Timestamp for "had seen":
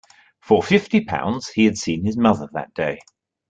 1.65-2.03